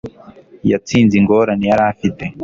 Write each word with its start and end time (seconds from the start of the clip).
Yatsinze 0.71 1.13
ingorane 1.17 1.65
yari 1.71 1.83
afite 1.93 2.23